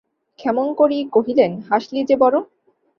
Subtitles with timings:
[0.39, 2.39] ক্ষেমংকরী কহিলেন, হাসলি যে বড়ো!